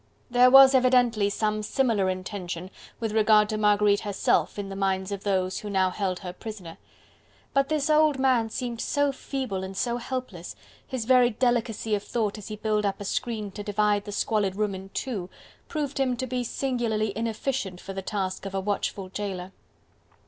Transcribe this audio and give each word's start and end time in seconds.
There 0.31 0.49
was 0.49 0.73
evidently 0.73 1.29
some 1.29 1.61
similar 1.61 2.09
intention 2.09 2.71
with 2.99 3.11
regard 3.11 3.49
to 3.49 3.57
Marguerite 3.59 3.99
herself 3.99 4.57
in 4.57 4.69
the 4.69 4.75
minds 4.75 5.11
of 5.11 5.23
those 5.23 5.59
who 5.59 5.69
now 5.69 5.91
held 5.91 6.21
her 6.21 6.33
prisoner. 6.33 6.79
But 7.53 7.69
this 7.69 7.87
old 7.87 8.17
man 8.17 8.49
seemed 8.49 8.81
so 8.81 9.11
feeble 9.11 9.63
and 9.63 9.77
so 9.77 9.97
helpless, 9.97 10.55
his 10.87 11.05
very 11.05 11.29
delicacy 11.29 11.93
of 11.93 12.01
thought 12.01 12.39
as 12.39 12.47
he 12.47 12.55
built 12.55 12.83
up 12.83 12.99
a 12.99 13.05
screen 13.05 13.51
to 13.51 13.61
divide 13.61 14.05
the 14.05 14.11
squalid 14.11 14.55
room 14.55 14.73
in 14.73 14.89
two, 14.89 15.29
proved 15.67 15.99
him 15.99 16.17
to 16.17 16.25
be 16.25 16.43
singularly 16.43 17.15
inefficient 17.15 17.79
for 17.79 17.93
the 17.93 18.01
task 18.01 18.47
of 18.47 18.55
a 18.55 18.59
watchful 18.59 19.09
jailer. 19.09 19.51